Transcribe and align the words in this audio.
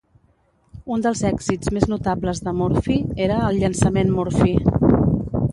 Un 0.95 1.03
dels 1.05 1.21
èxits 1.31 1.71
més 1.75 1.85
notables 1.93 2.43
de 2.47 2.55
Murphy 2.63 2.97
era 3.29 3.39
el 3.51 3.63
"llançament 3.65 4.13
Murphy". 4.19 4.59